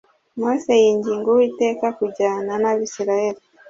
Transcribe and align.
Mose 0.39 0.73
yinginga 0.83 1.27
Uwiteka 1.33 1.85
kujyana 1.97 2.53
n 2.63 2.65
Abisirayeli 2.71 3.41